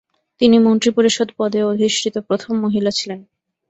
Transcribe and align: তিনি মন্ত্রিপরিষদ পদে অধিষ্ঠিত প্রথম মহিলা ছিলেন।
তিনি 0.41 0.57
মন্ত্রিপরিষদ 0.59 1.29
পদে 1.37 1.59
অধিষ্ঠিত 1.71 2.15
প্রথম 2.27 2.53
মহিলা 2.63 2.91
ছিলেন। 2.91 3.19